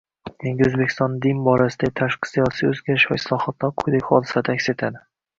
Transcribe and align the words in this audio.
Yangi 0.45 0.63
Oʻzbekistonning 0.67 1.17
din 1.25 1.41
borasidagi 1.47 1.93
tashqi 1.99 2.29
siyosiy 2.31 2.69
oʻzgarish 2.69 3.05
va 3.11 3.17
islohotlari 3.19 3.77
quyidagi 3.83 4.07
hodisalarda 4.07 4.55
aks 4.57 4.71
etadi. 4.75 5.03